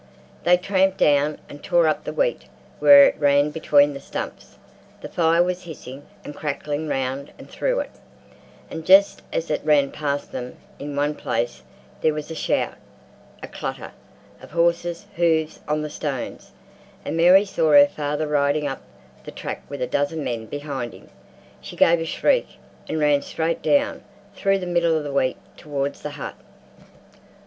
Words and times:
They 0.45 0.57
tramped 0.57 0.97
down 0.97 1.37
and 1.47 1.61
tore 1.63 1.87
up 1.87 2.05
the 2.05 2.11
wheat 2.11 2.45
where 2.79 3.03
it 3.03 3.15
ran 3.19 3.51
between 3.51 3.93
the 3.93 3.99
stumps—the 3.99 5.09
fire 5.09 5.43
was 5.43 5.61
hissing 5.65 6.07
and 6.25 6.35
crackling 6.35 6.87
round 6.87 7.31
and 7.37 7.47
through 7.47 7.81
it, 7.81 7.91
and 8.71 8.83
just 8.83 9.21
as 9.31 9.51
it 9.51 9.61
ran 9.63 9.91
past 9.91 10.31
them 10.31 10.55
in 10.79 10.95
one 10.95 11.13
place 11.13 11.61
there 12.01 12.15
was 12.15 12.31
a 12.31 12.33
shout, 12.33 12.73
a 13.43 13.47
clatter 13.47 13.91
of 14.41 14.49
horses' 14.49 15.05
hoofs 15.17 15.59
on 15.67 15.83
the 15.83 15.87
stones, 15.91 16.49
and 17.05 17.15
Mary 17.15 17.45
saw 17.45 17.71
her 17.73 17.85
father 17.85 18.25
riding 18.25 18.65
up 18.67 18.81
the 19.23 19.29
track 19.31 19.61
with 19.69 19.83
a 19.83 19.85
dozen 19.87 20.23
men 20.23 20.47
behind 20.47 20.93
him. 20.93 21.09
She 21.61 21.75
gave 21.75 21.99
a 21.99 22.05
shriek 22.05 22.47
and 22.89 22.97
ran 22.99 23.21
straight 23.21 23.61
down, 23.61 24.03
through 24.33 24.57
the 24.57 24.65
middle 24.65 24.97
of 24.97 25.03
the 25.03 25.13
wheat, 25.13 25.37
towards 25.57 26.01
the 26.01 26.09
hut. 26.09 26.33